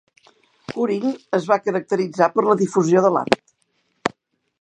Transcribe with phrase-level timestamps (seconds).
[0.71, 3.55] Corint es va caracteritzar per la difusió de l'art.